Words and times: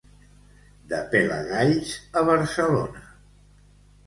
De 0.93 1.01
Pelagalls 1.11 1.93
a 2.23 2.25
Barcelona. 2.31 3.05